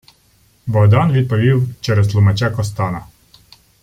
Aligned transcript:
Богдан 0.67 1.11
відповів 1.11 1.75
через 1.81 2.07
тлумача 2.07 2.49
Костана: 2.51 3.05